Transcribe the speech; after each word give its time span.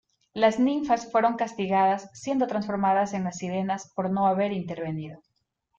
Las 0.33 0.57
ninfas 0.59 1.11
fueron 1.11 1.35
castigadas 1.35 2.09
siendo 2.13 2.47
transformadas 2.47 3.13
en 3.13 3.23
las 3.23 3.37
Sirenas 3.37 3.91
por 3.95 4.09
no 4.09 4.25
haber 4.25 4.51
intervenido. 4.51 5.21